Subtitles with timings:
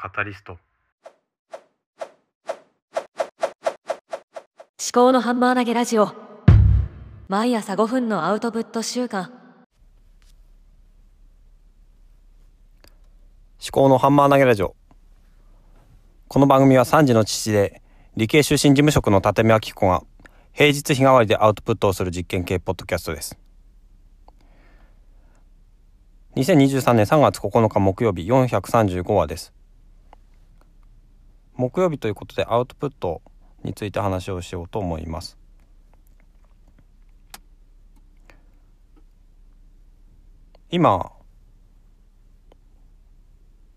[0.00, 0.52] カタリスト。
[0.52, 0.60] 思
[4.92, 6.12] 考のハンマー投げラジオ。
[7.26, 9.32] 毎朝5分のアウトプット週間。
[13.60, 14.76] 思考のハンマー投げラジオ。
[16.28, 17.82] この番組は3児の父で
[18.16, 20.04] 理系出身事務職の立見明子が
[20.52, 23.36] 平日日替わりでアウトプットをする実験系ポッドキャストです。
[26.36, 29.57] 2023年3月9日木曜日435話です
[31.58, 33.20] 木曜日ということでアウトプット
[33.64, 35.36] について話をしようと思います。
[40.70, 41.10] 今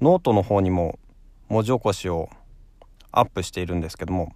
[0.00, 1.00] ノートの方にも
[1.48, 2.28] 文字起こしを
[3.10, 4.32] アップしているんですけども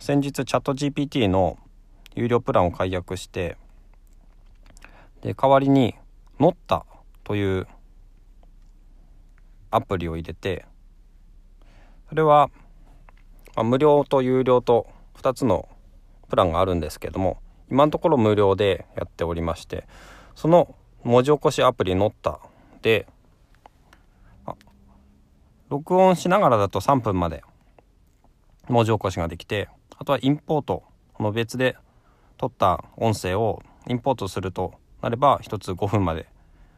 [0.00, 1.58] 先日チャット GPT の
[2.16, 3.56] 有料プランを解約して
[5.20, 5.94] で代わりに
[6.40, 6.86] ノッタ
[7.22, 7.68] という
[9.70, 10.64] アプリを入れて
[12.08, 12.50] それは、
[13.54, 14.86] まあ、無料と有料と
[15.20, 15.68] 2つの
[16.28, 17.38] プランがあるんですけども
[17.70, 19.86] 今のところ無料でやっておりまして
[20.34, 20.74] その
[21.04, 22.40] 文字起こしアプリ乗った
[22.82, 23.06] で
[25.68, 27.42] 録音しながらだと3分まで
[28.68, 29.68] 文字起こしができて
[29.98, 30.82] あとはインポート
[31.20, 31.76] の別で
[32.38, 36.26] 撮った音声をインポートするとなれば1つ5分まで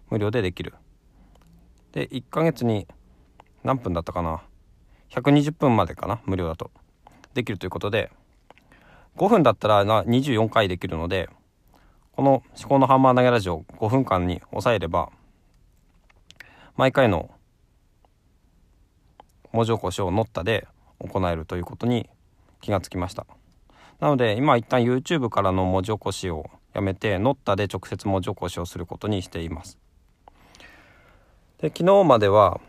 [0.08, 0.74] 無料でできる。
[1.92, 2.86] で1ヶ月に
[3.62, 4.42] 何分だったかな
[5.10, 6.70] 120分までかな無料だと。
[7.34, 8.10] できるということで
[9.16, 11.28] 5分だったらな24回できるので
[12.12, 15.10] この「思考のハンマー投げラジオ」5分間に抑えれば
[16.76, 17.30] 毎回の
[19.52, 20.66] 文字起こしをノッタで
[20.98, 22.08] 行えるということに
[22.60, 23.26] 気がつきました。
[23.98, 29.78] なので今一旦 YouTube からの文字起こしをやめてノッタで直接文字起こしをすることにしています。
[31.58, 32.60] で昨日までは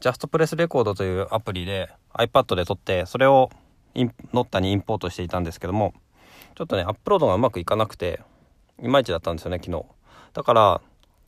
[0.00, 3.50] ジャストプレスレコードというアプリで iPad で撮ってそれを
[3.96, 5.92] ノッタにインポートしていたんですけども
[6.54, 8.20] ちょっとねアップロードがうまくいかなくて
[8.80, 9.84] いまいちだったんですよね昨日
[10.34, 10.80] だから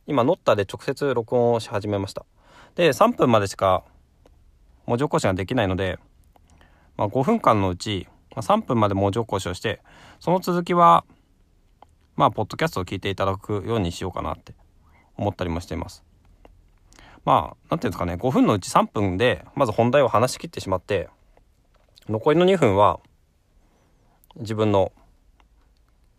[0.07, 2.25] 今ノッタで直接録音をし始めました
[2.75, 3.83] で3分までしか
[4.85, 5.99] 文字起こしができないので、
[6.95, 9.81] まあ、5分間のうちま3分まで文字起こしをして
[10.19, 11.03] その続きは
[12.15, 14.53] まあポッドキャストを聞いていただくようにしようかなって
[15.17, 16.03] 思ったりもしています。
[17.25, 21.09] まあ何ていうんですかね5分のうち3分でまず本題を話し切ってしまって
[22.09, 22.99] 残りの2分は
[24.37, 24.91] 自分の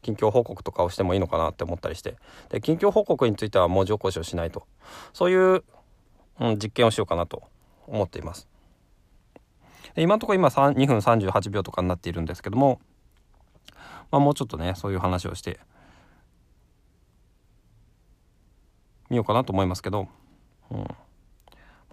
[0.03, 2.17] 近況報告とかをしてもいいのかなって思ったりして
[2.51, 4.67] で近況報告については文字起こしをしないと
[5.13, 5.65] そういう、
[6.41, 7.43] うん、実験をしようかなと
[7.87, 8.49] 思っています。
[9.95, 12.81] で今のところ今2分38秒とかになっているんですけども、
[14.11, 15.61] まあ、もうちょっとねそういう話をして
[19.11, 20.09] みようかなと思いますけど、
[20.73, 20.87] うん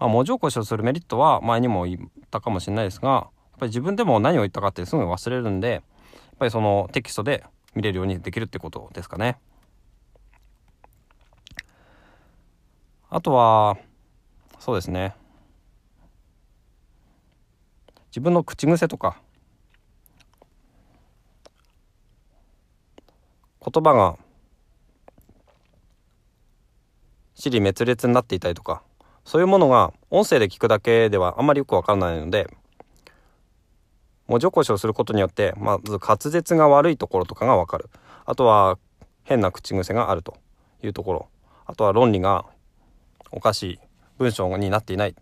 [0.00, 5.82] まあ、文字起こしをするメリットは前にも言ったかもしれないですがやっぱり自分でも何を言ったかってすぐ忘れるんでやっ
[6.38, 9.38] ぱりそのテキストで見れるようにできるってことですかね。
[13.10, 13.76] あとは
[14.58, 15.14] そうですね
[18.10, 19.20] 自分の口癖とか
[23.60, 24.16] 言葉が
[27.40, 28.82] 尻滅裂になっていたりとか
[29.24, 32.48] そういうものが音声で聞くだけではあんまりよくわからないので
[34.30, 37.90] 文字起こしをすることによってまず滑舌が悪いところとかがわかる。
[38.24, 38.78] あとは
[39.24, 40.36] 変な口癖があると
[40.84, 41.28] いうところ。
[41.66, 42.44] あとは論理が
[43.32, 43.78] おかしい
[44.18, 45.16] 文章になっていない。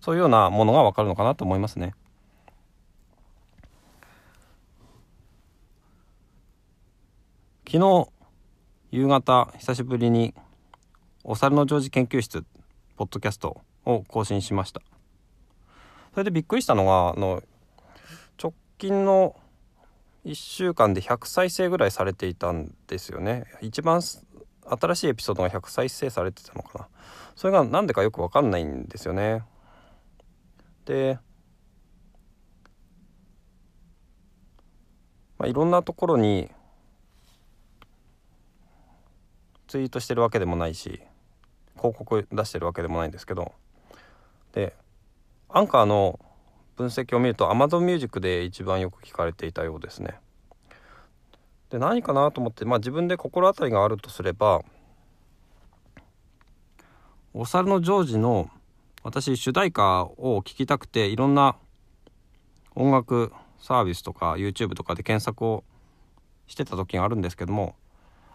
[0.00, 1.94] そういうようなものがわかるのかなと思いますね。
[7.64, 8.08] 昨日
[8.90, 10.34] 夕方久しぶりに
[11.30, 12.42] お猿のジョージ研究室
[12.96, 14.80] ポッドキャストを更新しました。
[16.14, 17.42] それでびっくりしたのがあの
[18.42, 19.36] 直近の
[20.24, 23.44] 1週間で100再生ぐらいされていたんですよね。
[23.60, 26.88] 一番新しいエピソードが100再生されてたのかな。
[27.36, 29.42] それが何でかよく分かんないんですよね。
[30.86, 31.18] で
[35.36, 36.50] まあ、いろんなところに
[39.66, 41.02] ツイートしてるわけでもないし
[41.78, 43.52] 広告出してるわけでもないんですけど
[44.52, 44.74] で
[45.48, 46.20] アンカーの
[46.76, 50.20] 分析を見ると Amazon Music で一番よく聞かれていたようですね。
[51.70, 54.62] で何かなと思って、まあ、自分で心当たりがあるとすれば
[57.34, 58.48] お猿のジョージの
[59.02, 61.56] 私主題歌を聴きたくていろんな
[62.74, 65.64] 音楽サービスとか YouTube とかで検索を
[66.46, 67.74] してた時があるんですけども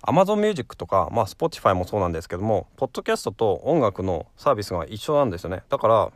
[0.06, 6.12] Amazon Music とか、まあ、Spotify もそうなんですけどもポッドキャストと音楽のサービスが一緒なんですよねだから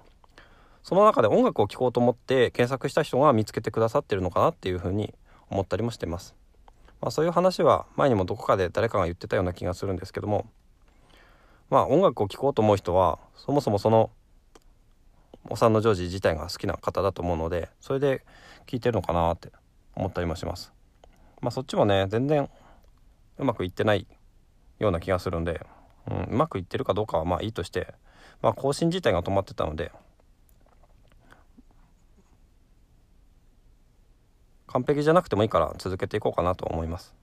[0.83, 5.13] その中で音楽を聴こうと思って検索した人が見つけてくださってるのかなっていうふうに
[5.49, 6.35] 思ったりもしてます。
[7.01, 10.47] まあ、そういう話は前にもどこかで誰かが言ってたような気がするんですけども
[11.69, 14.09] まあ音楽を聴こうと思う人はそもそもその
[15.49, 18.23] お産のジョージ自体が好きな方だと思うのでそれで
[18.65, 19.51] 聴いてるのかなって
[19.95, 20.73] 思ったりもします。
[21.41, 22.49] まあそっちもね全然
[23.37, 24.07] うまくいってない
[24.79, 25.65] ような気がするんで、
[26.09, 27.93] うん、うまくいってるかどうかはまあいいとして、
[28.41, 29.91] まあ、更新自体が止まってたので
[34.67, 37.15] 完璧じゃなくてもいいから続けていこうかなと思います。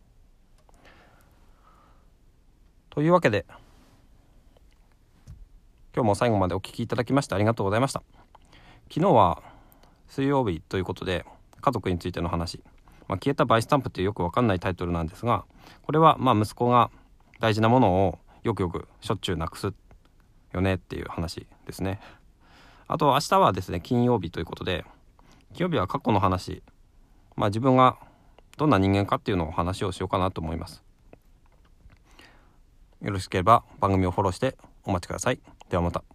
[2.91, 3.45] というわけで
[5.95, 8.03] 今日も最後までお聴きいただきましてありがとうございました。
[8.89, 9.43] 昨日は
[10.09, 11.25] 水曜日ということで
[11.61, 12.61] 家族についての話、
[13.09, 15.45] まあ、消えたバイスタンプっていうよくわかんないタイトルなんですが
[15.83, 16.91] これはまあ息子が
[17.41, 19.73] 大事なものをよくよくしょっちゅうなくす
[20.53, 22.01] よねっていう話ですね。
[22.87, 24.85] あと明日はですね金曜日ということで
[25.55, 26.63] 金曜日は過去の話
[27.37, 27.97] まあ自分が
[28.57, 30.83] どんな人間かっていうのを話をしようかなと思います。
[33.03, 35.41] よろしければ番組をフォローしてお待ちください。
[35.69, 36.14] ではまた。